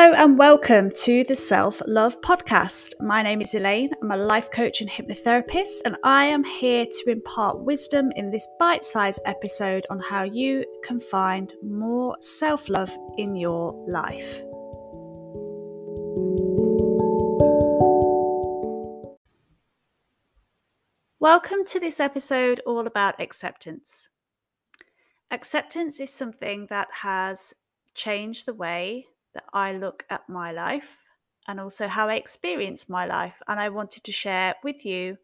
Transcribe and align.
Hello 0.00 0.12
and 0.12 0.38
welcome 0.38 0.92
to 0.92 1.24
the 1.24 1.34
Self 1.34 1.82
Love 1.84 2.20
Podcast. 2.20 2.92
My 3.00 3.20
name 3.20 3.40
is 3.40 3.52
Elaine. 3.52 3.90
I'm 4.00 4.12
a 4.12 4.16
life 4.16 4.48
coach 4.48 4.80
and 4.80 4.88
hypnotherapist, 4.88 5.80
and 5.84 5.96
I 6.04 6.26
am 6.26 6.44
here 6.44 6.86
to 6.86 7.10
impart 7.10 7.64
wisdom 7.64 8.12
in 8.14 8.30
this 8.30 8.46
bite 8.60 8.84
sized 8.84 9.20
episode 9.26 9.86
on 9.90 9.98
how 9.98 10.22
you 10.22 10.64
can 10.84 11.00
find 11.00 11.52
more 11.64 12.16
self 12.20 12.68
love 12.68 12.96
in 13.16 13.34
your 13.34 13.72
life. 13.88 14.40
Welcome 21.18 21.64
to 21.64 21.80
this 21.80 21.98
episode 21.98 22.60
all 22.64 22.86
about 22.86 23.20
acceptance. 23.20 24.10
Acceptance 25.32 25.98
is 25.98 26.14
something 26.14 26.68
that 26.70 26.86
has 27.02 27.52
changed 27.96 28.46
the 28.46 28.54
way 28.54 29.06
that 29.34 29.44
I 29.52 29.72
look 29.72 30.04
at 30.10 30.28
my 30.28 30.52
life 30.52 31.04
and 31.46 31.58
also 31.58 31.88
how 31.88 32.08
I 32.08 32.14
experience 32.14 32.88
my 32.88 33.06
life. 33.06 33.40
And 33.48 33.58
I 33.58 33.68
wanted 33.68 34.04
to 34.04 34.12
share 34.12 34.54
with 34.62 34.84
you 34.84 35.18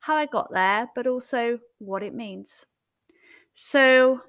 how 0.00 0.16
I 0.16 0.26
got 0.26 0.52
there, 0.52 0.90
but 0.94 1.06
also 1.06 1.58
what 1.78 2.02
it 2.02 2.14
means. 2.14 2.66
So, 3.54 4.20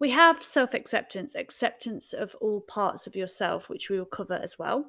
we 0.00 0.10
have 0.10 0.42
self 0.42 0.74
acceptance, 0.74 1.34
acceptance 1.34 2.12
of 2.12 2.36
all 2.40 2.60
parts 2.60 3.06
of 3.06 3.16
yourself, 3.16 3.68
which 3.68 3.90
we 3.90 3.98
will 3.98 4.06
cover 4.06 4.34
as 4.34 4.58
well. 4.58 4.86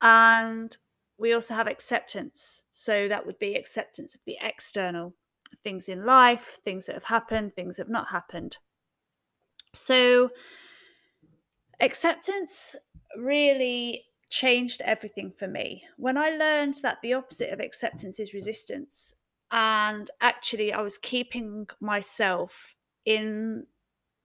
And 0.00 0.76
we 1.18 1.32
also 1.32 1.54
have 1.54 1.66
acceptance. 1.66 2.64
So, 2.72 3.08
that 3.08 3.26
would 3.26 3.38
be 3.38 3.54
acceptance 3.54 4.14
of 4.14 4.22
the 4.24 4.38
external 4.40 5.14
things 5.62 5.88
in 5.88 6.06
life, 6.06 6.58
things 6.64 6.86
that 6.86 6.94
have 6.94 7.04
happened, 7.04 7.54
things 7.54 7.76
that 7.76 7.84
have 7.84 7.92
not 7.92 8.08
happened. 8.08 8.56
So, 9.74 10.30
acceptance 11.82 12.76
really 13.18 14.04
changed 14.30 14.80
everything 14.82 15.30
for 15.36 15.46
me. 15.46 15.84
When 15.98 16.16
I 16.16 16.30
learned 16.30 16.76
that 16.82 17.02
the 17.02 17.12
opposite 17.12 17.50
of 17.52 17.60
acceptance 17.60 18.18
is 18.18 18.32
resistance, 18.32 19.16
and 19.50 20.08
actually 20.20 20.72
I 20.72 20.80
was 20.80 20.96
keeping 20.96 21.66
myself 21.80 22.74
in 23.04 23.66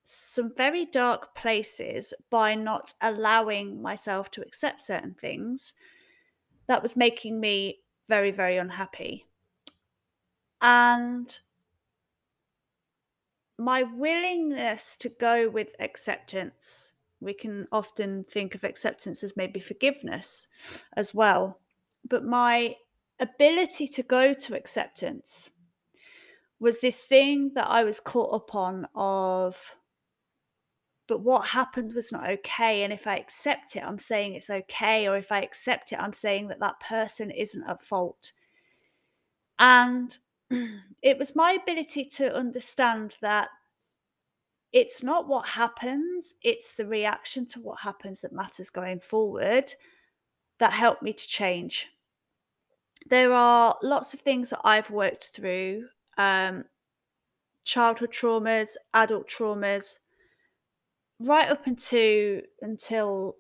some 0.04 0.54
very 0.56 0.86
dark 0.86 1.36
places 1.36 2.14
by 2.30 2.56
not 2.56 2.94
allowing 3.02 3.82
myself 3.82 4.32
to 4.32 4.42
accept 4.42 4.80
certain 4.80 5.16
things, 5.20 5.74
that 6.68 6.82
was 6.82 6.96
making 6.96 7.42
me 7.42 7.80
very, 8.08 8.32
very 8.32 8.56
unhappy. 8.58 9.26
And 10.62 11.38
my 13.58 13.84
willingness 13.84 14.96
to 14.98 15.10
go 15.10 15.50
with 15.50 15.76
acceptance 15.80 16.94
we 17.20 17.34
can 17.34 17.68
often 17.72 18.24
think 18.24 18.56
of 18.56 18.64
acceptance 18.64 19.24
as 19.24 19.38
maybe 19.38 19.60
forgiveness 19.60 20.48
as 20.96 21.14
well. 21.14 21.60
But 22.08 22.24
my 22.24 22.76
ability 23.20 23.88
to 23.88 24.04
go 24.04 24.34
to 24.34 24.56
acceptance 24.56 25.52
was 26.60 26.80
this 26.80 27.04
thing 27.04 27.52
that 27.56 27.68
I 27.68 27.84
was 27.84 28.00
caught 28.00 28.34
up 28.34 28.56
on 28.56 28.88
of 28.96 29.76
but 31.08 31.22
what 31.22 31.48
happened 31.48 31.94
was 31.94 32.12
not 32.12 32.30
okay 32.30 32.84
and 32.84 32.92
if 32.92 33.08
I 33.08 33.16
accept 33.16 33.76
it 33.76 33.84
I'm 33.84 34.00
saying 34.00 34.34
it's 34.34 34.50
okay 34.50 35.08
or 35.08 35.18
if 35.18 35.32
I 35.32 35.42
accept 35.42 35.92
it 35.92 36.00
I'm 36.00 36.14
saying 36.14 36.48
that 36.50 36.60
that 36.60 36.80
person 36.80 37.32
isn't 37.32 37.68
at 37.68 37.84
fault. 37.84 38.34
And 39.60 40.18
it 41.02 41.18
was 41.18 41.36
my 41.36 41.54
ability 41.54 42.06
to 42.06 42.36
understand 42.36 43.16
that 43.22 43.50
it's 44.74 45.04
not 45.04 45.28
what 45.28 45.48
happens, 45.48 46.34
it's 46.42 46.74
the 46.74 46.86
reaction 46.86 47.46
to 47.48 47.60
what 47.60 47.82
happens 47.82 48.22
that 48.22 48.34
matters 48.34 48.70
going 48.70 49.00
forward 49.00 49.74
that 50.60 50.74
helped 50.74 51.04
me 51.04 51.14
to 51.14 51.28
change. 51.28 51.88
There 53.10 53.34
are 53.34 53.78
lots 53.82 54.14
of 54.14 54.20
things 54.20 54.50
that 54.50 54.62
I've 54.64 54.90
worked 54.90 55.30
through 55.34 55.86
um, 56.18 56.66
childhood 57.64 58.12
traumas, 58.12 58.70
adult 58.94 59.28
traumas, 59.30 60.00
right 61.20 61.50
up 61.50 61.68
into 61.68 62.42
until 62.62 63.38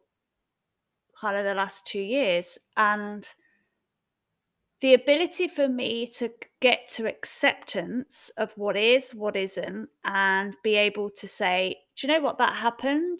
kind 1.19 1.35
of 1.35 1.43
the 1.43 1.55
last 1.55 1.87
two 1.87 1.99
years. 2.01 2.57
And 2.77 3.27
the 4.81 4.93
ability 4.93 5.47
for 5.47 5.67
me 5.67 6.07
to 6.17 6.31
get 6.61 6.87
to 6.89 7.07
acceptance 7.07 8.31
of 8.37 8.51
what 8.55 8.77
is, 8.77 9.11
what 9.15 9.35
isn't, 9.35 9.89
and 10.05 10.55
be 10.63 10.75
able 10.75 11.09
to 11.09 11.27
say, 11.27 11.77
do 11.95 12.07
you 12.07 12.13
know 12.13 12.21
what, 12.21 12.37
that 12.37 12.57
happened 12.57 13.19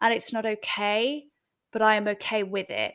and 0.00 0.14
it's 0.14 0.32
not 0.32 0.46
okay, 0.46 1.24
but 1.72 1.82
I 1.82 1.96
am 1.96 2.06
okay 2.08 2.42
with 2.42 2.70
it 2.70 2.94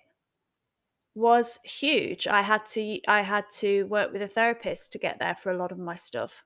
was 1.18 1.58
huge. 1.64 2.28
I 2.28 2.44
had 2.44 2.68
to 2.68 3.00
I 3.08 3.22
had 3.22 3.46
to 3.58 3.84
work 3.86 4.14
with 4.14 4.22
a 4.22 4.28
therapist 4.28 4.92
to 4.92 5.00
get 5.00 5.18
there 5.18 5.34
for 5.34 5.52
a 5.52 5.58
lot 5.58 5.72
of 5.72 5.80
my 5.80 5.96
stuff. 5.96 6.44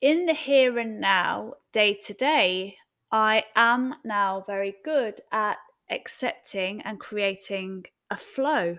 In 0.00 0.24
the 0.24 0.32
here 0.32 0.78
and 0.78 1.00
now, 1.00 1.54
day 1.74 1.98
to 2.06 2.14
day, 2.14 2.76
I 3.12 3.44
am 3.54 3.96
now 4.02 4.44
very 4.46 4.76
good 4.82 5.20
at 5.30 5.58
accepting 5.90 6.80
and 6.82 6.98
creating 6.98 7.84
a 8.10 8.16
flow 8.16 8.78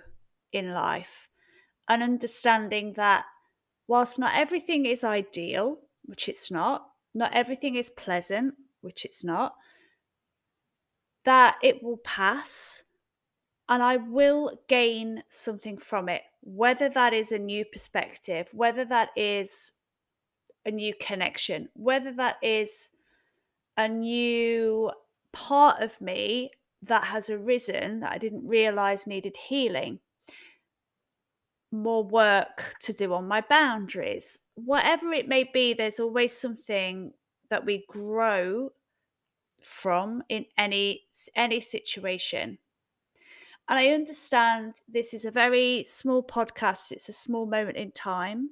in 0.52 0.74
life 0.74 1.30
and 1.88 2.02
understanding 2.02 2.94
that 2.94 3.26
whilst 3.88 4.18
not 4.18 4.36
everything 4.36 4.86
is 4.86 5.04
ideal, 5.04 5.80
which 6.04 6.28
it's 6.28 6.50
not, 6.50 6.88
not 7.14 7.34
everything 7.34 7.76
is 7.76 7.90
pleasant, 7.90 8.56
which 8.82 9.06
it's 9.06 9.24
not, 9.24 9.56
that 11.24 11.58
it 11.62 11.84
will 11.84 11.98
pass 11.98 12.84
and 13.68 13.82
I 13.82 13.98
will 13.98 14.60
gain 14.68 15.24
something 15.28 15.78
from 15.78 16.08
it, 16.08 16.22
whether 16.42 16.88
that 16.90 17.14
is 17.14 17.32
a 17.32 17.40
new 17.40 17.66
perspective, 17.66 18.50
whether 18.54 18.86
that 18.86 19.10
is 19.16 19.74
a 20.66 20.72
new 20.72 20.94
connection, 21.00 21.70
whether 21.74 22.12
that 22.14 22.38
is 22.44 22.90
a 23.76 23.88
new 23.88 24.92
part 25.32 25.82
of 25.82 26.00
me 26.00 26.52
that 26.81 27.06
has 27.06 27.30
arisen 27.30 28.02
that 28.02 28.12
I 28.12 28.18
didn't 28.18 28.47
realize 28.47 29.08
needed 29.08 29.38
healing, 29.47 30.00
more 31.72 32.03
work 32.03 32.75
to 32.81 32.94
do 32.94 33.13
on 33.13 33.28
my 33.28 33.41
boundaries, 33.41 34.40
whatever 34.56 35.12
it 35.12 35.28
may 35.28 35.44
be, 35.44 35.74
there's 35.74 36.00
always 36.00 36.36
something 36.36 37.13
that 37.50 37.66
we 37.66 37.86
grow 37.88 38.72
from 39.62 40.24
in 40.30 40.46
any 40.58 41.02
any 41.36 41.59
situation. 41.59 42.59
And 43.68 43.80
I 43.80 43.88
understand 43.88 44.75
this 44.88 45.13
is 45.13 45.25
a 45.25 45.31
very 45.31 45.84
small 45.88 46.24
podcast, 46.24 46.92
it's 46.92 47.09
a 47.09 47.13
small 47.13 47.46
moment 47.46 47.78
in 47.78 47.92
time. 47.92 48.50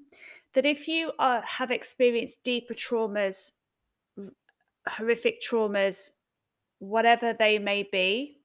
That 0.53 0.65
if 0.65 0.87
you 0.87 1.11
are, 1.17 1.41
have 1.41 1.71
experienced 1.71 2.43
deeper 2.43 2.73
traumas, 2.73 3.53
horrific 4.87 5.41
traumas, 5.41 6.11
whatever 6.83 7.33
they 7.33 7.59
may 7.59 7.83
be, 7.83 8.37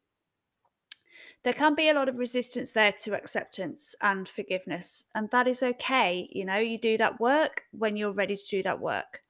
there 1.44 1.52
can 1.52 1.74
be 1.74 1.88
a 1.88 1.94
lot 1.94 2.08
of 2.08 2.18
resistance 2.18 2.72
there 2.72 2.92
to 2.92 3.14
acceptance 3.14 3.94
and 4.00 4.28
forgiveness. 4.28 5.04
And 5.14 5.30
that 5.30 5.46
is 5.46 5.62
okay. 5.62 6.28
You 6.32 6.44
know, 6.44 6.58
you 6.58 6.78
do 6.78 6.98
that 6.98 7.20
work 7.20 7.62
when 7.72 7.96
you're 7.96 8.12
ready 8.12 8.36
to 8.36 8.46
do 8.48 8.62
that 8.64 8.80
work. 8.80 9.22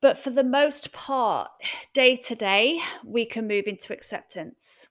But 0.00 0.16
for 0.16 0.30
the 0.30 0.44
most 0.44 0.92
part, 0.92 1.50
day 1.92 2.16
to 2.16 2.34
day, 2.36 2.80
we 3.04 3.24
can 3.24 3.48
move 3.48 3.66
into 3.66 3.92
acceptance. 3.92 4.88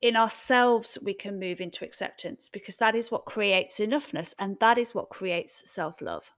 In 0.00 0.16
ourselves, 0.16 0.96
we 1.02 1.12
can 1.12 1.38
move 1.38 1.60
into 1.60 1.84
acceptance 1.84 2.48
because 2.48 2.76
that 2.76 2.94
is 2.94 3.10
what 3.10 3.26
creates 3.26 3.80
enoughness 3.80 4.34
and 4.38 4.58
that 4.60 4.78
is 4.78 4.94
what 4.94 5.10
creates 5.10 5.70
self 5.70 6.00
love. 6.00 6.30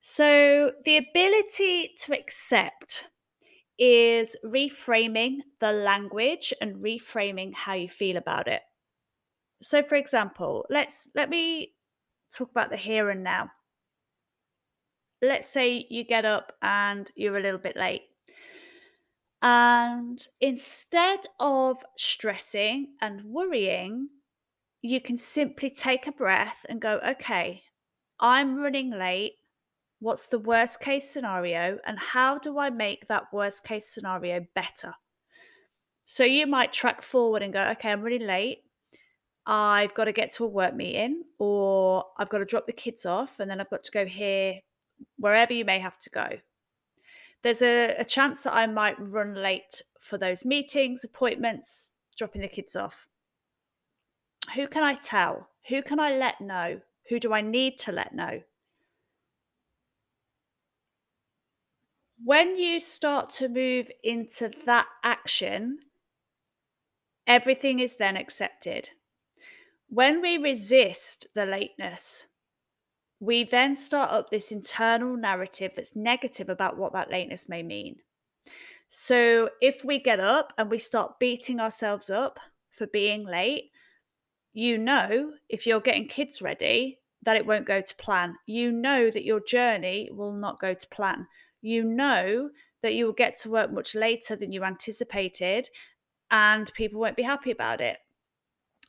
So, 0.00 0.72
the 0.84 0.96
ability 0.96 1.92
to 1.98 2.18
accept 2.18 3.08
is 3.78 4.36
reframing 4.44 5.38
the 5.58 5.72
language 5.72 6.54
and 6.60 6.76
reframing 6.76 7.54
how 7.54 7.74
you 7.74 7.88
feel 7.88 8.16
about 8.16 8.48
it. 8.48 8.62
So, 9.62 9.82
for 9.82 9.96
example, 9.96 10.66
let's 10.70 11.08
let 11.14 11.28
me 11.28 11.74
talk 12.32 12.50
about 12.50 12.70
the 12.70 12.76
here 12.76 13.10
and 13.10 13.22
now. 13.22 13.50
Let's 15.22 15.48
say 15.48 15.86
you 15.90 16.04
get 16.04 16.24
up 16.24 16.54
and 16.62 17.10
you're 17.14 17.36
a 17.36 17.42
little 17.42 17.60
bit 17.60 17.76
late. 17.76 18.02
And 19.42 20.18
instead 20.40 21.20
of 21.38 21.82
stressing 21.96 22.94
and 23.00 23.24
worrying, 23.24 24.08
you 24.82 25.00
can 25.00 25.16
simply 25.18 25.70
take 25.70 26.06
a 26.06 26.12
breath 26.12 26.64
and 26.68 26.80
go, 26.80 27.00
okay, 27.06 27.62
I'm 28.18 28.56
running 28.56 28.90
late. 28.90 29.34
What's 30.00 30.26
the 30.26 30.38
worst 30.38 30.80
case 30.80 31.10
scenario? 31.10 31.78
And 31.86 31.98
how 31.98 32.38
do 32.38 32.58
I 32.58 32.70
make 32.70 33.06
that 33.06 33.32
worst 33.32 33.64
case 33.64 33.86
scenario 33.86 34.46
better? 34.54 34.94
So 36.06 36.24
you 36.24 36.46
might 36.46 36.72
track 36.72 37.02
forward 37.02 37.42
and 37.42 37.52
go, 37.52 37.62
okay, 37.68 37.92
I'm 37.92 38.02
really 38.02 38.24
late. 38.24 38.62
I've 39.46 39.94
got 39.94 40.04
to 40.04 40.12
get 40.12 40.32
to 40.32 40.44
a 40.44 40.48
work 40.48 40.74
meeting, 40.74 41.24
or 41.38 42.04
I've 42.18 42.30
got 42.30 42.38
to 42.38 42.44
drop 42.44 42.66
the 42.66 42.72
kids 42.72 43.04
off, 43.04 43.40
and 43.40 43.50
then 43.50 43.60
I've 43.60 43.70
got 43.70 43.84
to 43.84 43.90
go 43.92 44.06
here 44.06 44.60
wherever 45.18 45.52
you 45.52 45.64
may 45.64 45.78
have 45.78 45.98
to 46.00 46.10
go. 46.10 46.28
There's 47.42 47.62
a, 47.62 47.94
a 47.98 48.04
chance 48.04 48.42
that 48.42 48.54
I 48.54 48.66
might 48.66 48.96
run 48.98 49.34
late 49.34 49.82
for 49.98 50.18
those 50.18 50.44
meetings, 50.44 51.04
appointments, 51.04 51.92
dropping 52.16 52.42
the 52.42 52.48
kids 52.48 52.76
off. 52.76 53.06
Who 54.54 54.66
can 54.66 54.82
I 54.82 54.94
tell? 54.94 55.48
Who 55.68 55.82
can 55.82 56.00
I 56.00 56.12
let 56.12 56.40
know? 56.40 56.80
Who 57.08 57.18
do 57.18 57.32
I 57.32 57.40
need 57.40 57.78
to 57.78 57.92
let 57.92 58.14
know? 58.14 58.42
When 62.22 62.58
you 62.58 62.80
start 62.80 63.30
to 63.30 63.48
move 63.48 63.90
into 64.04 64.50
that 64.66 64.86
action, 65.02 65.78
everything 67.26 67.78
is 67.78 67.96
then 67.96 68.16
accepted. 68.16 68.90
When 69.88 70.20
we 70.20 70.36
resist 70.36 71.26
the 71.34 71.46
lateness, 71.46 72.26
we 73.20 73.44
then 73.44 73.74
start 73.74 74.10
up 74.10 74.30
this 74.30 74.52
internal 74.52 75.16
narrative 75.16 75.72
that's 75.74 75.96
negative 75.96 76.48
about 76.48 76.76
what 76.76 76.92
that 76.92 77.10
lateness 77.10 77.48
may 77.48 77.62
mean. 77.62 77.96
So 78.88 79.50
if 79.62 79.84
we 79.84 79.98
get 79.98 80.20
up 80.20 80.52
and 80.58 80.70
we 80.70 80.78
start 80.78 81.18
beating 81.18 81.58
ourselves 81.58 82.10
up 82.10 82.38
for 82.76 82.86
being 82.86 83.24
late, 83.24 83.70
you 84.52 84.78
know, 84.78 85.32
if 85.48 85.66
you're 85.66 85.80
getting 85.80 86.08
kids 86.08 86.42
ready, 86.42 86.98
that 87.22 87.36
it 87.36 87.46
won't 87.46 87.66
go 87.66 87.80
to 87.80 87.96
plan. 87.96 88.36
You 88.46 88.72
know 88.72 89.10
that 89.10 89.24
your 89.24 89.40
journey 89.40 90.10
will 90.12 90.32
not 90.32 90.60
go 90.60 90.74
to 90.74 90.88
plan. 90.88 91.26
You 91.62 91.84
know 91.84 92.50
that 92.82 92.94
you 92.94 93.06
will 93.06 93.12
get 93.12 93.36
to 93.36 93.50
work 93.50 93.72
much 93.72 93.94
later 93.94 94.36
than 94.36 94.52
you 94.52 94.64
anticipated 94.64 95.68
and 96.30 96.72
people 96.74 97.00
won't 97.00 97.16
be 97.16 97.22
happy 97.22 97.50
about 97.50 97.80
it. 97.80 97.98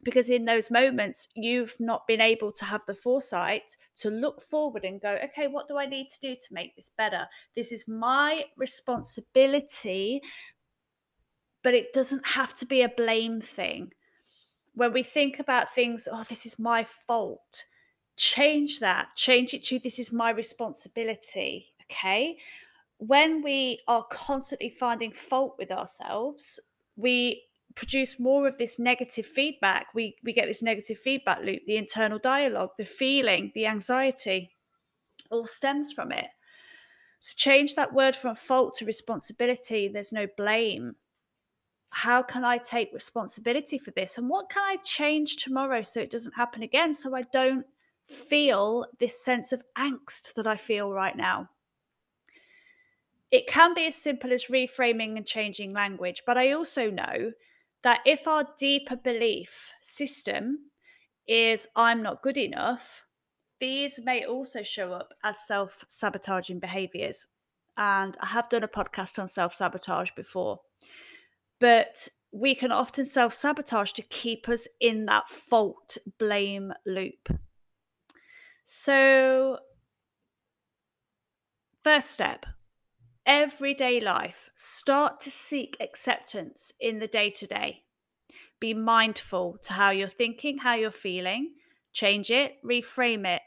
Because 0.04 0.30
in 0.30 0.46
those 0.46 0.72
moments 0.72 1.28
you've 1.36 1.76
not 1.80 2.08
been 2.08 2.22
able 2.22 2.52
to 2.54 2.66
have 2.66 2.86
the 2.88 2.96
foresight 2.96 3.76
to 3.98 4.10
look 4.10 4.42
forward 4.42 4.84
and 4.84 5.00
go 5.00 5.18
okay 5.24 5.48
what 5.48 5.68
do 5.68 5.78
i 5.78 5.86
need 5.86 6.10
to 6.10 6.20
do 6.20 6.36
to 6.36 6.54
make 6.54 6.76
this 6.76 6.90
better? 6.90 7.28
This 7.56 7.72
is 7.72 7.88
my 7.88 8.46
responsibility 8.58 10.22
but 11.64 11.76
it 11.76 11.94
doesn't 11.94 12.26
have 12.26 12.56
to 12.56 12.66
be 12.66 12.82
a 12.82 12.90
blame 12.90 13.40
thing. 13.40 13.94
When 14.74 14.94
we 14.94 15.04
think 15.04 15.38
about 15.38 15.74
things 15.74 16.08
oh 16.12 16.24
this 16.28 16.46
is 16.48 16.58
my 16.58 16.84
fault 16.84 17.66
change 18.18 18.80
that 18.80 19.16
change 19.16 19.54
it 19.54 19.64
to 19.64 19.80
this 19.80 20.00
is 20.00 20.12
my 20.12 20.30
responsibility 20.32 21.71
okay? 21.92 22.38
When 22.98 23.42
we 23.42 23.80
are 23.88 24.06
constantly 24.12 24.70
finding 24.70 25.12
fault 25.12 25.56
with 25.58 25.72
ourselves 25.72 26.60
we 26.96 27.44
produce 27.76 28.20
more 28.20 28.48
of 28.48 28.58
this 28.58 28.80
negative 28.80 29.26
feedback. 29.26 29.88
We 29.94 30.16
we 30.24 30.34
get 30.34 30.48
this 30.48 30.62
negative 30.62 31.00
feedback 31.00 31.44
loop 31.44 31.62
the 31.66 31.78
internal 31.78 32.20
dialogue 32.20 32.72
the 32.78 32.86
feeling 32.86 33.52
the 33.56 33.66
anxiety 33.66 34.52
all 35.30 35.48
stems 35.48 35.92
from 35.94 36.12
it. 36.12 36.28
So 37.20 37.34
change 37.36 37.76
that 37.76 37.94
word 37.94 38.16
from 38.16 38.36
fault 38.36 38.74
to 38.76 38.86
responsibility 38.86 39.88
there's 39.88 40.12
no 40.12 40.28
blame. 40.38 40.96
How 41.94 42.22
can 42.24 42.46
i 42.46 42.58
take 42.58 42.94
responsibility 42.94 43.78
for 43.78 43.92
this? 43.92 44.18
And 44.18 44.30
what 44.30 44.50
can 44.50 44.64
i 44.64 44.78
change 44.78 45.38
tomorrow 45.38 45.82
so 45.82 46.00
it 46.02 46.12
doesn't 46.12 46.36
happen 46.36 46.64
again 46.64 46.94
so 46.94 47.16
i 47.16 47.22
don't 47.22 47.66
feel 48.08 48.86
this 49.00 49.24
sense 49.24 49.54
of 49.54 49.64
angst 49.78 50.34
that 50.34 50.46
i 50.46 50.58
feel 50.58 50.92
right 50.92 51.16
now 51.16 51.50
it 53.32 53.48
can 53.48 53.74
be 53.74 53.88
as 53.88 53.96
simple 53.96 54.34
as 54.34 54.46
reframing 54.46 55.18
and 55.18 55.26
changing 55.26 55.74
language 55.74 56.24
but 56.26 56.38
i 56.38 56.52
also 56.52 56.90
know 56.90 57.32
that 57.84 58.02
if 58.06 58.28
our 58.28 58.46
deeper 58.58 58.96
belief 58.96 59.74
system 59.82 60.72
is 61.28 61.68
I'm 61.76 62.02
not 62.02 62.22
good 62.22 62.38
enough, 62.38 63.06
these 63.60 64.00
may 64.04 64.26
also 64.26 64.64
show 64.64 64.94
up 64.94 65.10
as 65.24 65.46
self 65.46 65.86
sabotaging 65.88 66.60
behaviors. 66.60 67.28
And 67.78 68.18
I 68.22 68.28
have 68.28 68.50
done 68.50 68.64
a 68.64 68.68
podcast 68.68 69.18
on 69.18 69.28
self 69.28 69.54
sabotage 69.54 70.12
before, 70.16 70.60
but 71.60 72.08
we 72.32 72.56
can 72.56 72.72
often 72.72 73.06
self 73.06 73.34
sabotage 73.34 73.94
to 73.94 74.02
keep 74.02 74.50
us 74.50 74.68
in 74.80 75.06
that 75.06 75.30
fault 75.30 75.98
blame 76.18 76.74
loop. 76.86 77.30
So, 78.66 79.60
first 81.84 82.12
step 82.12 82.46
everyday 83.26 84.00
life, 84.00 84.50
start 84.56 85.20
to 85.22 85.32
seek 85.32 85.78
acceptance 85.80 86.72
in 86.80 87.00
the 87.00 87.08
day 87.08 87.30
to 87.32 87.48
day. 87.48 87.84
Be 88.60 88.74
mindful 88.74 89.58
to 89.64 89.74
how 89.74 89.90
you're 89.90 90.08
thinking, 90.08 90.60
how 90.60 90.76
you're 90.76 90.92
feeling, 90.92 91.54
change 91.94 92.30
it, 92.30 92.58
reframe 92.64 93.26
it. 93.26 93.42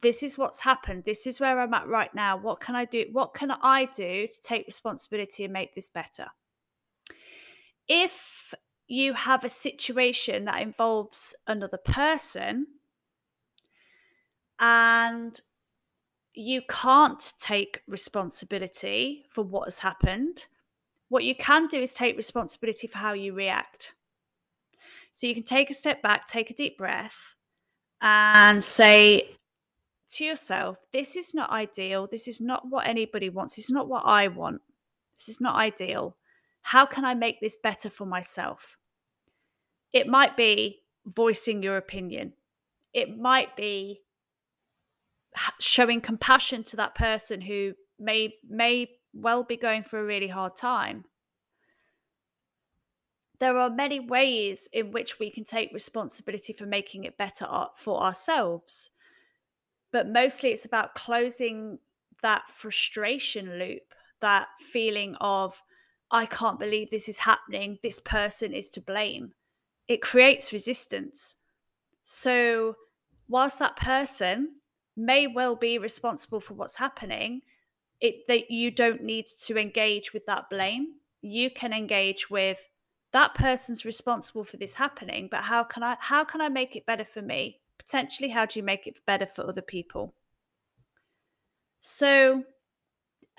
This 0.00 0.22
is 0.22 0.38
what's 0.38 0.60
happened. 0.60 1.04
This 1.04 1.26
is 1.26 1.40
where 1.40 1.58
I'm 1.60 1.74
at 1.74 1.88
right 1.88 2.14
now. 2.14 2.36
What 2.36 2.60
can 2.60 2.76
I 2.76 2.84
do? 2.84 3.06
What 3.12 3.34
can 3.34 3.50
I 3.50 3.84
do 3.86 4.26
to 4.26 4.40
take 4.40 4.66
responsibility 4.66 5.44
and 5.44 5.52
make 5.52 5.74
this 5.74 5.88
better? 5.88 6.28
If 7.88 8.54
you 8.86 9.14
have 9.14 9.44
a 9.44 9.50
situation 9.50 10.44
that 10.44 10.62
involves 10.62 11.34
another 11.46 11.78
person 11.78 12.66
and 14.58 15.40
you 16.38 16.62
can't 16.62 17.32
take 17.40 17.82
responsibility 17.88 19.24
for 19.28 19.42
what 19.42 19.64
has 19.64 19.80
happened. 19.80 20.46
What 21.08 21.24
you 21.24 21.34
can 21.34 21.66
do 21.66 21.80
is 21.80 21.92
take 21.92 22.16
responsibility 22.16 22.86
for 22.86 22.98
how 22.98 23.12
you 23.12 23.32
react. 23.32 23.94
So 25.10 25.26
you 25.26 25.34
can 25.34 25.42
take 25.42 25.68
a 25.68 25.74
step 25.74 26.00
back, 26.00 26.28
take 26.28 26.48
a 26.48 26.54
deep 26.54 26.78
breath, 26.78 27.34
and 28.00 28.62
say 28.62 29.30
to 30.12 30.24
yourself, 30.24 30.86
This 30.92 31.16
is 31.16 31.34
not 31.34 31.50
ideal. 31.50 32.06
This 32.06 32.28
is 32.28 32.40
not 32.40 32.68
what 32.68 32.86
anybody 32.86 33.28
wants. 33.28 33.58
Is 33.58 33.68
not 33.68 33.88
what 33.88 34.04
I 34.06 34.28
want. 34.28 34.60
This 35.16 35.28
is 35.28 35.40
not 35.40 35.56
ideal. 35.56 36.14
How 36.62 36.86
can 36.86 37.04
I 37.04 37.14
make 37.14 37.40
this 37.40 37.56
better 37.56 37.90
for 37.90 38.06
myself? 38.06 38.78
It 39.92 40.06
might 40.06 40.36
be 40.36 40.82
voicing 41.04 41.64
your 41.64 41.78
opinion, 41.78 42.34
it 42.94 43.18
might 43.18 43.56
be 43.56 44.02
showing 45.60 46.00
compassion 46.00 46.62
to 46.64 46.76
that 46.76 46.94
person 46.94 47.40
who 47.42 47.74
may 47.98 48.34
may 48.48 48.90
well 49.12 49.42
be 49.42 49.56
going 49.56 49.82
through 49.82 50.00
a 50.00 50.04
really 50.04 50.28
hard 50.28 50.56
time. 50.56 51.04
There 53.40 53.56
are 53.56 53.70
many 53.70 54.00
ways 54.00 54.68
in 54.72 54.90
which 54.90 55.18
we 55.18 55.30
can 55.30 55.44
take 55.44 55.72
responsibility 55.72 56.52
for 56.52 56.66
making 56.66 57.04
it 57.04 57.16
better 57.16 57.46
for 57.76 58.02
ourselves 58.02 58.90
but 59.90 60.08
mostly 60.08 60.50
it's 60.50 60.64
about 60.64 60.94
closing 60.94 61.78
that 62.22 62.48
frustration 62.48 63.58
loop 63.58 63.94
that 64.20 64.48
feeling 64.58 65.14
of 65.20 65.62
i 66.10 66.26
can't 66.26 66.58
believe 66.58 66.90
this 66.90 67.08
is 67.08 67.20
happening. 67.20 67.78
This 67.82 68.00
person 68.00 68.52
is 68.52 68.70
to 68.70 68.80
blame. 68.80 69.32
It 69.86 70.02
creates 70.02 70.52
resistance. 70.52 71.36
So 72.02 72.76
whilst 73.28 73.58
that 73.58 73.76
person 73.76 74.56
may 74.98 75.26
well 75.26 75.56
be 75.56 75.78
responsible 75.78 76.40
for 76.40 76.54
what's 76.54 76.76
happening. 76.76 77.42
It 78.00 78.26
that 78.28 78.50
you 78.50 78.70
don't 78.70 79.02
need 79.02 79.26
to 79.46 79.58
engage 79.58 80.12
with 80.12 80.26
that 80.26 80.50
blame. 80.50 80.94
You 81.22 81.50
can 81.50 81.72
engage 81.72 82.28
with 82.28 82.68
that 83.12 83.34
person's 83.34 83.84
responsible 83.84 84.44
for 84.44 84.58
this 84.58 84.74
happening 84.74 85.28
but 85.30 85.44
how 85.44 85.64
can 85.64 85.82
i 85.82 85.96
how 85.98 86.24
can 86.24 86.42
i 86.42 86.48
make 86.48 86.76
it 86.76 86.86
better 86.86 87.04
for 87.04 87.22
me? 87.22 87.60
Potentially 87.78 88.28
how 88.30 88.44
do 88.44 88.58
you 88.58 88.62
make 88.62 88.86
it 88.86 88.98
better 89.06 89.26
for 89.26 89.46
other 89.46 89.62
people? 89.62 90.14
So 91.80 92.44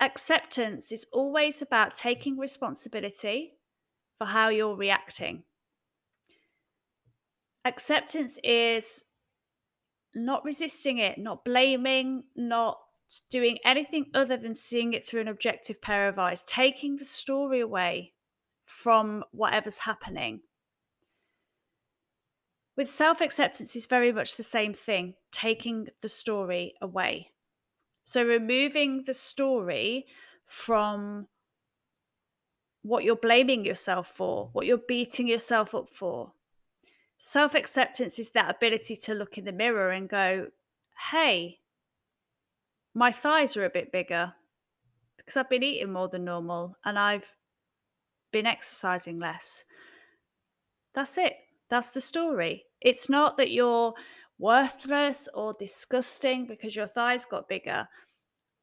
acceptance 0.00 0.90
is 0.90 1.06
always 1.12 1.62
about 1.62 1.94
taking 1.94 2.38
responsibility 2.38 3.52
for 4.18 4.26
how 4.26 4.48
you're 4.48 4.74
reacting. 4.76 5.44
Acceptance 7.64 8.38
is 8.42 9.09
not 10.14 10.44
resisting 10.44 10.98
it, 10.98 11.18
not 11.18 11.44
blaming, 11.44 12.24
not 12.36 12.78
doing 13.30 13.58
anything 13.64 14.06
other 14.14 14.36
than 14.36 14.54
seeing 14.54 14.92
it 14.92 15.06
through 15.06 15.20
an 15.20 15.28
objective 15.28 15.80
pair 15.82 16.08
of 16.08 16.18
eyes, 16.18 16.42
taking 16.44 16.96
the 16.96 17.04
story 17.04 17.60
away 17.60 18.12
from 18.64 19.24
whatever's 19.32 19.80
happening. 19.80 20.40
With 22.76 22.88
self 22.88 23.20
acceptance, 23.20 23.76
is 23.76 23.86
very 23.86 24.12
much 24.12 24.36
the 24.36 24.42
same 24.42 24.72
thing, 24.72 25.14
taking 25.32 25.88
the 26.00 26.08
story 26.08 26.74
away. 26.80 27.32
So, 28.04 28.24
removing 28.24 29.04
the 29.06 29.14
story 29.14 30.06
from 30.46 31.26
what 32.82 33.04
you're 33.04 33.16
blaming 33.16 33.64
yourself 33.64 34.06
for, 34.06 34.48
what 34.52 34.66
you're 34.66 34.78
beating 34.78 35.26
yourself 35.26 35.74
up 35.74 35.88
for, 35.90 36.32
Self 37.22 37.54
acceptance 37.54 38.18
is 38.18 38.30
that 38.30 38.48
ability 38.50 38.96
to 38.96 39.12
look 39.12 39.36
in 39.36 39.44
the 39.44 39.52
mirror 39.52 39.90
and 39.90 40.08
go, 40.08 40.46
hey, 41.10 41.58
my 42.94 43.12
thighs 43.12 43.58
are 43.58 43.66
a 43.66 43.70
bit 43.70 43.92
bigger 43.92 44.32
because 45.18 45.36
I've 45.36 45.50
been 45.50 45.62
eating 45.62 45.92
more 45.92 46.08
than 46.08 46.24
normal 46.24 46.78
and 46.82 46.98
I've 46.98 47.36
been 48.32 48.46
exercising 48.46 49.18
less. 49.18 49.64
That's 50.94 51.18
it. 51.18 51.34
That's 51.68 51.90
the 51.90 52.00
story. 52.00 52.64
It's 52.80 53.10
not 53.10 53.36
that 53.36 53.50
you're 53.50 53.92
worthless 54.38 55.28
or 55.34 55.52
disgusting 55.52 56.46
because 56.46 56.74
your 56.74 56.86
thighs 56.86 57.26
got 57.26 57.50
bigger. 57.50 57.86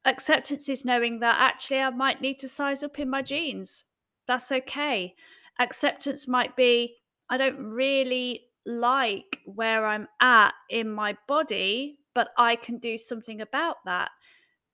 Acceptance 0.04 0.68
is 0.68 0.84
knowing 0.84 1.20
that 1.20 1.36
actually 1.38 1.78
I 1.78 1.90
might 1.90 2.20
need 2.20 2.40
to 2.40 2.48
size 2.48 2.82
up 2.82 2.98
in 2.98 3.08
my 3.08 3.22
jeans. 3.22 3.84
That's 4.26 4.50
okay. 4.50 5.14
Acceptance 5.60 6.26
might 6.26 6.56
be 6.56 6.96
I 7.30 7.36
don't 7.36 7.58
really 7.58 8.47
like 8.66 9.40
where 9.44 9.86
I'm 9.86 10.08
at 10.20 10.52
in 10.70 10.90
my 10.90 11.16
body, 11.26 11.98
but 12.14 12.28
I 12.36 12.56
can 12.56 12.78
do 12.78 12.98
something 12.98 13.40
about 13.40 13.76
that. 13.84 14.10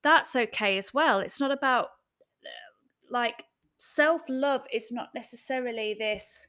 That's 0.03 0.35
okay 0.37 0.79
as 0.79 0.93
well. 0.93 1.21
It's 1.21 1.41
not 1.41 1.51
about 1.51 1.87
uh, 2.45 2.49
like 3.11 3.45
self 3.79 4.23
love 4.29 4.67
is 4.73 4.91
not 4.91 5.09
necessarily 5.15 5.95
this, 5.95 6.49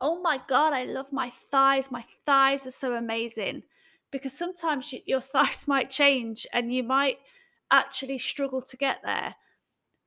oh 0.00 0.20
my 0.20 0.40
God, 0.48 0.72
I 0.72 0.84
love 0.84 1.12
my 1.12 1.32
thighs. 1.50 1.90
My 1.90 2.04
thighs 2.24 2.66
are 2.66 2.72
so 2.72 2.94
amazing. 2.94 3.62
Because 4.10 4.32
sometimes 4.32 4.92
you, 4.92 5.00
your 5.06 5.20
thighs 5.32 5.66
might 5.66 5.90
change 5.90 6.46
and 6.52 6.72
you 6.72 6.82
might 6.82 7.18
actually 7.70 8.18
struggle 8.18 8.62
to 8.62 8.76
get 8.76 8.98
there. 9.04 9.34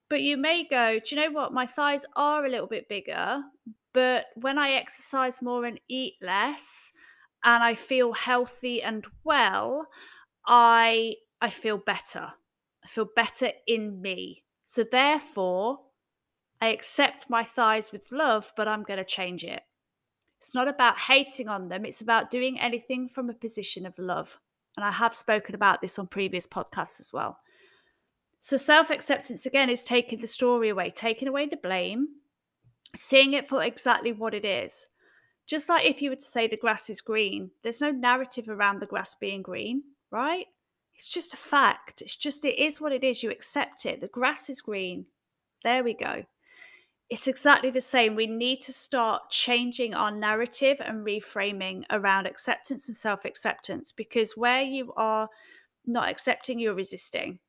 But 0.10 0.22
you 0.22 0.38
may 0.38 0.64
go, 0.64 1.00
do 1.00 1.16
you 1.16 1.22
know 1.22 1.32
what? 1.32 1.54
My 1.54 1.66
thighs 1.66 2.06
are 2.16 2.44
a 2.44 2.50
little 2.50 2.68
bit 2.68 2.90
bigger, 2.90 3.44
but 3.94 4.28
when 4.36 4.58
I 4.58 4.72
exercise 4.72 5.42
more 5.42 5.66
and 5.66 5.80
eat 5.88 6.16
less 6.22 6.92
and 7.44 7.64
I 7.64 7.76
feel 7.76 8.14
healthy 8.14 8.82
and 8.82 9.06
well, 9.24 9.88
I 10.46 11.16
I 11.42 11.50
feel 11.50 11.78
better. 11.78 12.34
I 12.84 12.88
feel 12.88 13.08
better 13.16 13.52
in 13.68 14.02
me. 14.02 14.44
So 14.64 14.84
therefore, 14.84 15.80
I 16.62 16.68
accept 16.68 17.30
my 17.30 17.44
thighs 17.44 17.92
with 17.92 18.12
love, 18.12 18.52
but 18.58 18.68
I'm 18.68 18.84
going 18.84 18.98
to 18.98 19.06
change 19.06 19.44
it. 19.44 19.64
It's 20.38 20.54
not 20.54 20.68
about 20.68 20.98
hating 20.98 21.48
on 21.48 21.70
them, 21.70 21.86
it's 21.86 22.02
about 22.02 22.32
doing 22.32 22.60
anything 22.60 23.08
from 23.08 23.30
a 23.30 23.34
position 23.34 23.86
of 23.86 23.98
love. 23.98 24.40
And 24.78 24.86
I 24.86 24.92
have 24.92 25.14
spoken 25.14 25.56
about 25.56 25.82
this 25.82 26.00
on 26.00 26.08
previous 26.08 26.48
podcasts 26.48 27.02
as 27.02 27.12
well. 27.14 27.40
So, 28.40 28.56
self 28.56 28.90
acceptance 28.90 29.46
again 29.46 29.70
is 29.70 29.84
taking 29.84 30.22
the 30.22 30.28
story 30.28 30.70
away, 30.70 30.92
taking 30.92 31.28
away 31.28 31.46
the 31.48 31.58
blame, 31.58 32.08
seeing 32.96 33.34
it 33.34 33.48
for 33.48 33.64
exactly 33.64 34.12
what 34.12 34.34
it 34.34 34.46
is. 34.46 34.88
Just 35.48 35.70
like 35.70 35.86
if 35.86 36.02
you 36.02 36.12
were 36.12 36.16
to 36.16 36.22
say 36.22 36.48
the 36.48 36.58
grass 36.58 36.90
is 36.90 37.02
green, 37.02 37.52
there's 37.64 37.82
no 37.82 37.92
narrative 37.92 38.50
around 38.50 38.80
the 38.80 38.86
grass 38.86 39.16
being 39.16 39.42
green, 39.42 39.84
right? 40.12 40.46
It's 40.94 41.10
just 41.10 41.34
a 41.34 41.38
fact. 41.38 42.02
It's 42.02 42.16
just, 42.16 42.46
it 42.46 42.60
is 42.60 42.80
what 42.80 42.92
it 42.92 43.04
is. 43.04 43.24
You 43.24 43.32
accept 43.32 43.86
it. 43.86 44.02
The 44.02 44.08
grass 44.08 44.50
is 44.50 44.62
green. 44.62 45.06
There 45.64 45.84
we 45.84 45.94
go 45.94 46.26
it's 47.10 47.28
exactly 47.28 47.72
the 47.72 47.82
same. 47.82 48.16
We 48.16 48.28
need 48.28 48.62
to 48.62 48.74
start 48.74 49.32
changing 49.32 49.96
our 49.96 50.12
narrative 50.12 50.80
and 50.80 51.06
reframing 51.06 51.84
around 51.90 52.28
acceptance 52.28 52.88
and 52.88 52.96
self 52.96 53.26
acceptance 53.26 53.92
because 53.92 54.38
where 54.38 54.62
you 54.62 54.94
are 54.96 55.30
not 55.86 56.10
accepting, 56.10 56.60
you're 56.60 56.76
resisting. 56.76 57.40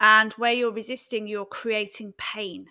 And 0.00 0.32
where 0.32 0.52
you're 0.52 0.72
resisting, 0.72 1.28
you're 1.28 1.46
creating 1.46 2.14
pain. 2.18 2.66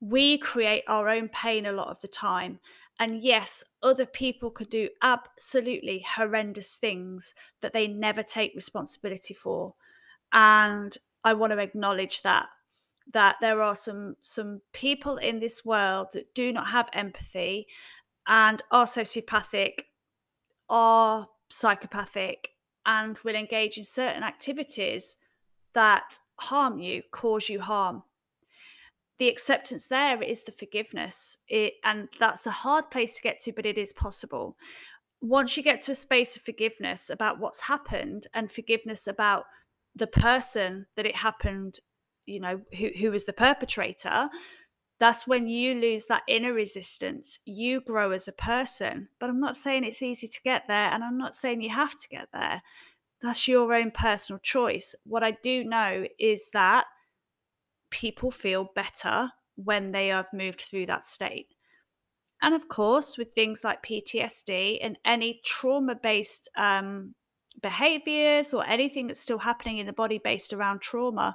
We 0.00 0.38
create 0.38 0.84
our 0.86 1.08
own 1.08 1.28
pain 1.28 1.66
a 1.66 1.72
lot 1.72 1.88
of 1.88 2.00
the 2.00 2.08
time. 2.08 2.60
And 3.00 3.22
yes, 3.22 3.64
other 3.82 4.06
people 4.06 4.50
could 4.50 4.70
do 4.70 4.88
absolutely 5.02 6.04
horrendous 6.16 6.76
things 6.76 7.34
that 7.60 7.72
they 7.72 7.86
never 7.86 8.22
take 8.22 8.54
responsibility 8.54 9.34
for. 9.34 9.74
And 10.32 10.96
I 11.24 11.34
want 11.34 11.52
to 11.52 11.58
acknowledge 11.58 12.22
that 12.22 12.46
that 13.12 13.36
there 13.40 13.62
are 13.62 13.74
some 13.74 14.16
some 14.20 14.60
people 14.72 15.16
in 15.16 15.40
this 15.40 15.64
world 15.64 16.08
that 16.12 16.34
do 16.34 16.52
not 16.52 16.68
have 16.68 16.88
empathy 16.92 17.66
and 18.26 18.62
are 18.70 18.84
sociopathic 18.84 19.84
are 20.68 21.28
psychopathic 21.48 22.50
and 22.84 23.18
will 23.24 23.34
engage 23.34 23.78
in 23.78 23.84
certain 23.84 24.22
activities 24.22 25.16
that 25.72 26.18
harm 26.36 26.78
you 26.78 27.02
cause 27.10 27.48
you 27.48 27.60
harm 27.60 28.02
the 29.18 29.28
acceptance 29.28 29.88
there 29.88 30.22
is 30.22 30.44
the 30.44 30.52
forgiveness. 30.52 31.38
It, 31.48 31.74
and 31.84 32.08
that's 32.20 32.46
a 32.46 32.50
hard 32.50 32.90
place 32.90 33.16
to 33.16 33.22
get 33.22 33.40
to 33.40 33.52
but 33.52 33.66
it 33.66 33.78
is 33.78 33.92
possible. 33.92 34.56
Once 35.20 35.56
you 35.56 35.62
get 35.62 35.80
to 35.82 35.90
a 35.90 35.96
space 35.96 36.36
of 36.36 36.42
forgiveness 36.42 37.10
about 37.10 37.40
what's 37.40 37.62
happened 37.62 38.28
and 38.32 38.52
forgiveness 38.52 39.06
about 39.06 39.44
the 39.94 40.06
person 40.06 40.86
that 40.96 41.06
it 41.06 41.16
happened 41.16 41.80
you 42.24 42.38
know 42.38 42.60
who 42.98 43.10
was 43.10 43.24
the 43.24 43.32
perpetrator 43.32 44.28
that's 44.98 45.26
when 45.26 45.46
you 45.46 45.74
lose 45.74 46.06
that 46.06 46.22
inner 46.26 46.52
resistance. 46.52 47.38
You 47.44 47.80
grow 47.80 48.10
as 48.10 48.26
a 48.26 48.32
person. 48.32 49.08
But 49.20 49.30
i'm 49.30 49.40
not 49.40 49.56
saying 49.56 49.84
it's 49.84 50.02
easy 50.02 50.28
to 50.28 50.42
get 50.42 50.64
there 50.68 50.88
and 50.92 51.04
i'm 51.04 51.18
not 51.18 51.34
saying 51.34 51.62
you 51.62 51.70
have 51.70 51.96
to 51.96 52.08
get 52.08 52.28
there. 52.32 52.62
That's 53.22 53.48
your 53.48 53.72
own 53.74 53.90
personal 53.92 54.40
choice. 54.40 54.94
What 55.04 55.22
i 55.22 55.32
do 55.32 55.64
know 55.64 56.06
is 56.18 56.50
that 56.52 56.86
people 57.90 58.30
feel 58.30 58.70
better 58.74 59.30
when 59.56 59.92
they 59.92 60.08
have 60.08 60.28
moved 60.32 60.60
through 60.60 60.86
that 60.86 61.04
state 61.04 61.54
and 62.42 62.54
of 62.54 62.68
course 62.68 63.18
with 63.18 63.32
things 63.32 63.64
like 63.64 63.82
ptsd 63.82 64.78
and 64.80 64.96
any 65.04 65.40
trauma 65.44 65.94
based 65.94 66.48
um, 66.56 67.14
behaviors 67.60 68.54
or 68.54 68.64
anything 68.66 69.06
that's 69.08 69.20
still 69.20 69.38
happening 69.38 69.78
in 69.78 69.86
the 69.86 69.92
body 69.92 70.18
based 70.18 70.52
around 70.52 70.80
trauma 70.80 71.34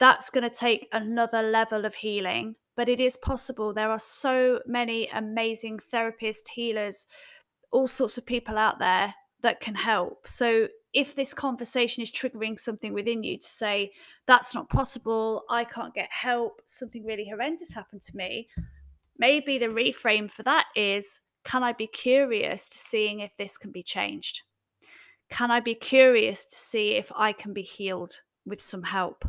that's 0.00 0.30
going 0.30 0.48
to 0.48 0.50
take 0.50 0.88
another 0.92 1.42
level 1.42 1.84
of 1.84 1.94
healing. 1.94 2.56
But 2.76 2.88
it 2.88 2.98
is 2.98 3.18
possible. 3.18 3.72
There 3.72 3.90
are 3.90 3.98
so 3.98 4.60
many 4.66 5.08
amazing 5.08 5.80
therapists, 5.92 6.48
healers, 6.48 7.06
all 7.70 7.86
sorts 7.86 8.18
of 8.18 8.26
people 8.26 8.56
out 8.56 8.78
there 8.78 9.14
that 9.42 9.60
can 9.60 9.74
help. 9.74 10.28
So 10.28 10.68
if 10.92 11.14
this 11.14 11.32
conversation 11.32 12.02
is 12.02 12.10
triggering 12.10 12.58
something 12.58 12.92
within 12.92 13.22
you 13.22 13.38
to 13.38 13.46
say, 13.46 13.92
that's 14.26 14.54
not 14.54 14.68
possible, 14.68 15.44
I 15.48 15.64
can't 15.64 15.94
get 15.94 16.08
help, 16.10 16.62
something 16.66 17.04
really 17.04 17.28
horrendous 17.28 17.72
happened 17.72 18.02
to 18.02 18.16
me, 18.16 18.48
maybe 19.18 19.58
the 19.58 19.66
reframe 19.66 20.30
for 20.30 20.42
that 20.42 20.66
is, 20.74 21.20
can 21.44 21.62
I 21.62 21.72
be 21.72 21.86
curious 21.86 22.68
to 22.68 22.78
seeing 22.78 23.20
if 23.20 23.36
this 23.36 23.56
can 23.56 23.70
be 23.70 23.82
changed? 23.82 24.42
Can 25.30 25.50
I 25.50 25.60
be 25.60 25.74
curious 25.74 26.44
to 26.44 26.56
see 26.56 26.92
if 26.96 27.12
I 27.14 27.32
can 27.32 27.52
be 27.52 27.62
healed 27.62 28.20
with 28.44 28.60
some 28.60 28.82
help? 28.82 29.24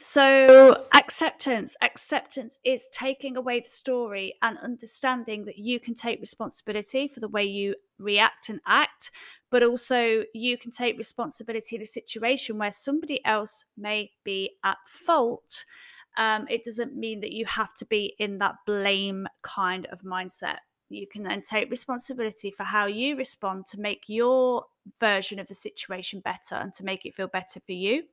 So, 0.00 0.86
acceptance. 0.94 1.76
Acceptance 1.82 2.60
is 2.62 2.86
taking 2.92 3.36
away 3.36 3.58
the 3.58 3.68
story 3.68 4.34
and 4.40 4.56
understanding 4.58 5.44
that 5.46 5.58
you 5.58 5.80
can 5.80 5.94
take 5.94 6.20
responsibility 6.20 7.08
for 7.08 7.18
the 7.18 7.26
way 7.26 7.44
you 7.44 7.74
react 7.98 8.48
and 8.48 8.60
act, 8.66 9.10
but 9.50 9.62
also 9.62 10.24
you 10.34 10.58
can 10.58 10.70
take 10.70 10.98
responsibility 10.98 11.76
in 11.76 11.82
a 11.82 11.86
situation 11.86 12.58
where 12.58 12.72
somebody 12.72 13.24
else 13.24 13.64
may 13.76 14.12
be 14.24 14.56
at 14.64 14.78
fault. 14.86 15.64
Um, 16.16 16.46
it 16.50 16.64
doesn't 16.64 16.96
mean 16.96 17.20
that 17.20 17.32
you 17.32 17.46
have 17.46 17.74
to 17.74 17.86
be 17.86 18.14
in 18.18 18.38
that 18.38 18.56
blame 18.66 19.26
kind 19.42 19.86
of 19.86 20.02
mindset. 20.02 20.58
You 20.90 21.06
can 21.06 21.22
then 21.22 21.42
take 21.42 21.70
responsibility 21.70 22.50
for 22.50 22.64
how 22.64 22.86
you 22.86 23.16
respond 23.16 23.66
to 23.66 23.80
make 23.80 24.04
your 24.08 24.64
version 24.98 25.38
of 25.38 25.46
the 25.46 25.54
situation 25.54 26.20
better 26.20 26.54
and 26.54 26.72
to 26.74 26.84
make 26.84 27.04
it 27.04 27.14
feel 27.14 27.28
better 27.28 27.60
for 27.60 27.72
you. 27.72 28.04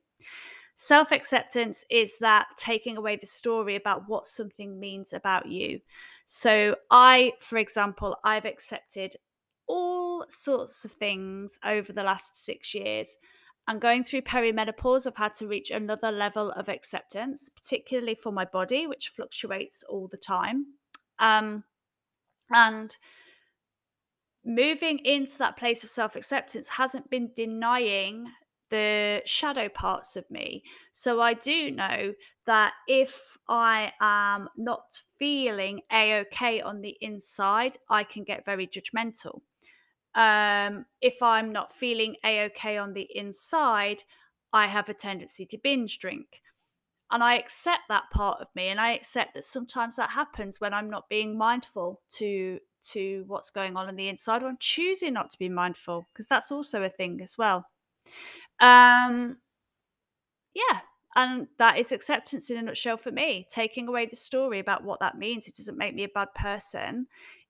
Self 0.78 1.10
acceptance 1.10 1.86
is 1.90 2.18
that 2.18 2.48
taking 2.58 2.98
away 2.98 3.16
the 3.16 3.26
story 3.26 3.76
about 3.76 4.08
what 4.08 4.26
something 4.26 4.78
means 4.78 5.14
about 5.14 5.46
you. 5.46 5.80
So, 6.26 6.76
I, 6.90 7.32
for 7.40 7.56
example, 7.56 8.18
I've 8.22 8.44
accepted 8.44 9.16
all 9.66 10.24
sorts 10.28 10.84
of 10.84 10.92
things 10.92 11.58
over 11.64 11.92
the 11.92 12.02
last 12.02 12.36
six 12.36 12.74
years. 12.74 13.16
And 13.68 13.80
going 13.80 14.04
through 14.04 14.22
perimenopause, 14.22 15.06
I've 15.06 15.16
had 15.16 15.34
to 15.34 15.48
reach 15.48 15.70
another 15.70 16.12
level 16.12 16.52
of 16.52 16.68
acceptance, 16.68 17.48
particularly 17.48 18.14
for 18.14 18.30
my 18.30 18.44
body, 18.44 18.86
which 18.86 19.08
fluctuates 19.08 19.82
all 19.88 20.06
the 20.08 20.16
time. 20.16 20.66
Um, 21.18 21.64
and 22.50 22.96
moving 24.44 25.00
into 25.00 25.36
that 25.38 25.56
place 25.56 25.82
of 25.82 25.90
self 25.90 26.14
acceptance 26.14 26.68
hasn't 26.68 27.10
been 27.10 27.30
denying 27.34 28.28
the 28.70 29.22
shadow 29.26 29.68
parts 29.68 30.16
of 30.16 30.30
me. 30.30 30.62
So 30.92 31.20
I 31.20 31.34
do 31.34 31.70
know 31.70 32.14
that 32.46 32.74
if 32.88 33.36
I 33.48 33.92
am 34.00 34.48
not 34.56 35.00
feeling 35.18 35.82
a 35.92 36.20
okay 36.20 36.60
on 36.60 36.80
the 36.80 36.96
inside, 37.00 37.76
I 37.88 38.04
can 38.04 38.24
get 38.24 38.44
very 38.44 38.66
judgmental. 38.66 39.40
Um, 40.14 40.86
if 41.00 41.22
I'm 41.22 41.52
not 41.52 41.72
feeling 41.72 42.16
a 42.24 42.44
okay 42.46 42.78
on 42.78 42.94
the 42.94 43.08
inside, 43.14 44.02
I 44.52 44.66
have 44.66 44.88
a 44.88 44.94
tendency 44.94 45.44
to 45.46 45.58
binge 45.58 45.98
drink. 45.98 46.42
And 47.10 47.22
I 47.22 47.36
accept 47.36 47.82
that 47.88 48.10
part 48.10 48.40
of 48.40 48.48
me, 48.56 48.66
and 48.66 48.80
I 48.80 48.92
accept 48.92 49.34
that 49.34 49.44
sometimes 49.44 49.94
that 49.94 50.10
happens 50.10 50.60
when 50.60 50.74
I'm 50.74 50.90
not 50.90 51.08
being 51.08 51.38
mindful 51.38 52.00
to 52.14 52.58
to 52.90 53.24
what's 53.28 53.50
going 53.50 53.76
on 53.76 53.88
on 53.88 53.96
the 53.96 54.08
inside, 54.08 54.42
or 54.42 54.48
I'm 54.48 54.58
choosing 54.58 55.12
not 55.12 55.30
to 55.30 55.38
be 55.38 55.48
mindful 55.48 56.08
because 56.12 56.26
that's 56.26 56.50
also 56.50 56.82
a 56.82 56.88
thing 56.88 57.20
as 57.22 57.38
well. 57.38 57.66
Um, 58.60 59.38
yeah, 60.54 60.80
and 61.14 61.48
that 61.58 61.78
is 61.78 61.92
acceptance 61.92 62.50
in 62.50 62.56
a 62.56 62.62
nutshell 62.62 62.96
for 62.96 63.10
me. 63.10 63.46
Taking 63.50 63.88
away 63.88 64.06
the 64.06 64.16
story 64.16 64.58
about 64.58 64.84
what 64.84 65.00
that 65.00 65.18
means. 65.18 65.48
It 65.48 65.56
doesn't 65.56 65.78
make 65.78 65.94
me 65.94 66.04
a 66.04 66.08
bad 66.08 66.28
person. 66.34 67.06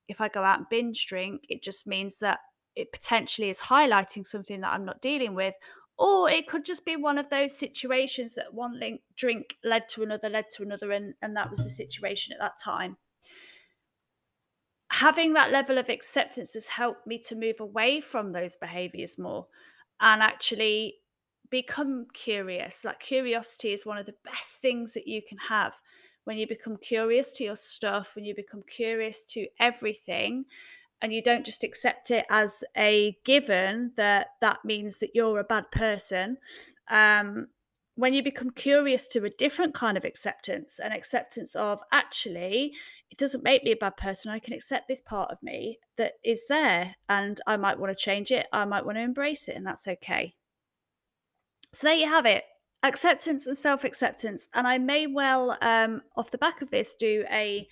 If 0.09 0.21
I 0.21 0.29
go 0.29 0.43
out 0.43 0.59
and 0.59 0.69
binge 0.69 1.07
drink, 1.07 1.43
it 1.49 1.63
just 1.63 1.87
means 1.87 2.19
that 2.21 2.39
it 2.77 2.93
potentially 2.93 3.51
is 3.51 3.63
highlighting 3.63 4.27
something 4.27 4.61
that 4.61 4.73
I'm 4.73 4.85
not 4.85 5.03
dealing 5.03 5.35
with. 5.35 5.55
Or 5.99 6.31
it 6.31 6.47
could 6.47 6.65
just 6.65 6.85
be 6.85 6.95
one 6.95 7.17
of 7.17 7.31
those 7.31 7.59
situations 7.59 8.35
that 8.35 8.53
one 8.53 8.79
link, 8.79 9.01
drink 9.17 9.57
led 9.65 9.89
to 9.91 10.03
another, 10.03 10.29
led 10.29 10.45
to 10.57 10.63
another, 10.63 10.93
and, 10.93 11.15
and 11.23 11.37
that 11.37 11.51
was 11.51 11.65
the 11.65 11.71
situation 11.71 12.35
at 12.35 12.41
that 12.41 12.59
time. 12.63 12.99
Having 14.93 15.33
that 15.33 15.51
level 15.51 15.79
of 15.79 15.89
acceptance 15.89 16.55
has 16.55 16.69
helped 16.69 17.07
me 17.07 17.19
to 17.21 17.35
move 17.35 17.61
away 17.61 18.01
from 18.01 18.33
those 18.33 18.57
behaviors 18.57 19.19
more 19.19 19.47
and 20.01 20.23
actually 20.23 20.97
become 21.51 22.07
curious. 22.13 22.85
Like, 22.85 23.01
curiosity 23.01 23.73
is 23.73 23.87
one 23.87 23.99
of 23.99 24.07
the 24.07 24.15
best 24.25 24.61
things 24.61 24.95
that 24.95 25.07
you 25.07 25.23
can 25.27 25.39
have 25.39 25.75
when 26.25 26.39
you 26.39 26.47
become 26.47 26.77
curious 26.77 27.33
to 27.35 27.45
your 27.45 27.57
stuff, 27.57 28.17
when 28.17 28.25
you 28.25 28.35
become 28.35 28.63
curious 28.69 29.23
to 29.25 29.47
everything, 29.61 30.45
and 31.03 31.13
you 31.13 31.23
don't 31.23 31.47
just 31.47 31.63
accept 31.63 32.11
it 32.11 32.27
as 32.31 32.65
a 32.77 33.17
given 33.25 33.93
that 33.97 34.29
that 34.41 34.65
means 34.65 34.99
that 34.99 35.11
you're 35.15 35.39
a 35.39 35.45
bad 35.45 35.71
person. 35.71 36.39
Um, 36.89 37.49
when 37.95 38.13
you 38.13 38.23
become 38.23 38.51
curious 38.51 39.07
to 39.09 39.25
a 39.25 39.31
different 39.31 39.73
kind 39.75 39.97
of 39.97 40.05
acceptance, 40.05 40.79
an 40.79 40.93
acceptance 40.93 41.55
of 41.55 41.81
actually, 41.93 42.73
it 43.17 43.23
doesn't 43.23 43.45
make 43.45 43.65
me 43.65 43.73
a 43.73 43.77
bad 43.77 43.97
person. 43.97 44.31
I 44.31 44.39
can 44.39 44.53
accept 44.53 44.89
this 44.89 45.01
part 45.01 45.31
of 45.31 45.43
me 45.43 45.79
that 45.97 46.15
is 46.23 46.47
there, 46.49 46.97
and 47.09 47.41
I 47.47 47.57
might 47.57 47.79
want 47.79 47.97
to 47.97 48.03
change 48.03 48.31
it. 48.31 48.47
I 48.53 48.65
might 48.67 48.85
want 48.85 48.99
to 48.99 49.03
embrace 49.03 49.49
it, 49.49 49.57
and 49.57 49.67
that's 49.67 49.89
okay. 49.89 50.35
So, 51.73 51.87
there 51.87 51.97
you 51.97 52.09
have 52.09 52.27
it 52.27 52.45
acceptance 52.83 53.47
and 53.47 53.57
self 53.57 53.85
acceptance. 53.85 54.49
And 54.55 54.67
I 54.67 54.79
may 54.79 55.07
well, 55.07 55.57
um, 55.63 56.03
off 56.17 56.31
the 56.31 56.39
back 56.39 56.61
of 56.61 56.71
this, 56.71 56.95
do 56.95 57.25
a 57.31 57.67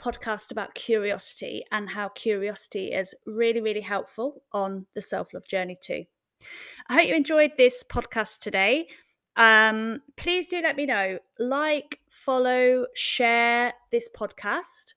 podcast 0.00 0.50
about 0.50 0.74
curiosity 0.74 1.62
and 1.70 1.90
how 1.90 2.08
curiosity 2.08 2.92
is 2.92 3.14
really, 3.26 3.60
really 3.60 3.80
helpful 3.80 4.42
on 4.52 4.86
the 4.94 5.02
self 5.02 5.34
love 5.34 5.46
journey, 5.46 5.78
too. 5.80 6.04
I 6.88 6.94
hope 6.94 7.08
you 7.08 7.14
enjoyed 7.14 7.52
this 7.56 7.84
podcast 7.88 8.38
today. 8.38 8.88
Um, 9.36 10.00
please 10.16 10.48
do 10.48 10.60
let 10.62 10.76
me 10.76 10.86
know. 10.86 11.18
Like, 11.38 12.00
follow, 12.08 12.86
share 12.94 13.74
this 13.90 14.08
podcast. 14.14 14.94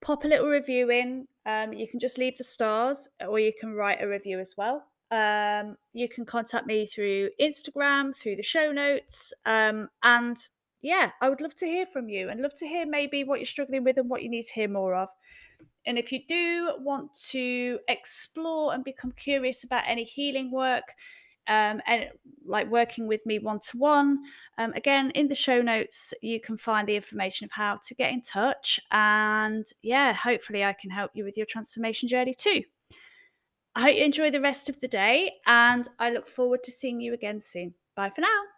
Pop 0.00 0.24
a 0.24 0.28
little 0.28 0.48
review 0.48 0.90
in. 0.90 1.28
Um, 1.44 1.72
you 1.72 1.88
can 1.88 1.98
just 1.98 2.18
leave 2.18 2.38
the 2.38 2.44
stars 2.44 3.08
or 3.20 3.38
you 3.38 3.52
can 3.58 3.74
write 3.74 4.02
a 4.02 4.08
review 4.08 4.38
as 4.38 4.54
well. 4.56 4.86
Um, 5.10 5.76
you 5.92 6.08
can 6.08 6.24
contact 6.24 6.66
me 6.66 6.86
through 6.86 7.30
Instagram, 7.40 8.16
through 8.16 8.36
the 8.36 8.42
show 8.42 8.72
notes. 8.72 9.32
Um, 9.44 9.88
and 10.02 10.36
yeah, 10.80 11.10
I 11.20 11.28
would 11.28 11.40
love 11.40 11.54
to 11.56 11.66
hear 11.66 11.86
from 11.86 12.08
you 12.08 12.28
and 12.28 12.40
love 12.40 12.54
to 12.54 12.66
hear 12.66 12.86
maybe 12.86 13.24
what 13.24 13.38
you're 13.38 13.46
struggling 13.46 13.84
with 13.84 13.98
and 13.98 14.08
what 14.08 14.22
you 14.22 14.30
need 14.30 14.44
to 14.44 14.54
hear 14.54 14.68
more 14.68 14.94
of. 14.94 15.10
And 15.84 15.98
if 15.98 16.12
you 16.12 16.20
do 16.26 16.74
want 16.78 17.14
to 17.30 17.80
explore 17.88 18.72
and 18.72 18.84
become 18.84 19.12
curious 19.12 19.64
about 19.64 19.84
any 19.86 20.04
healing 20.04 20.52
work, 20.52 20.84
um, 21.48 21.80
and 21.86 22.08
like 22.44 22.70
working 22.70 23.06
with 23.06 23.24
me 23.26 23.38
one 23.38 23.60
to 23.70 23.78
one, 23.78 24.18
again, 24.58 25.10
in 25.12 25.28
the 25.28 25.34
show 25.34 25.62
notes, 25.62 26.14
you 26.22 26.40
can 26.40 26.56
find 26.56 26.88
the 26.88 26.96
information 26.96 27.44
of 27.46 27.52
how 27.52 27.78
to 27.84 27.94
get 27.94 28.12
in 28.12 28.22
touch. 28.22 28.80
And 28.90 29.66
yeah, 29.82 30.12
hopefully, 30.12 30.64
I 30.64 30.72
can 30.72 30.90
help 30.90 31.12
you 31.14 31.24
with 31.24 31.36
your 31.36 31.46
transformation 31.46 32.08
journey 32.08 32.34
too. 32.34 32.62
I 33.74 33.82
hope 33.82 33.96
you 33.96 34.04
enjoy 34.04 34.30
the 34.30 34.40
rest 34.40 34.68
of 34.68 34.80
the 34.80 34.88
day, 34.88 35.32
and 35.46 35.88
I 35.98 36.10
look 36.10 36.28
forward 36.28 36.62
to 36.64 36.70
seeing 36.70 37.00
you 37.00 37.14
again 37.14 37.40
soon. 37.40 37.74
Bye 37.96 38.10
for 38.10 38.20
now. 38.20 38.51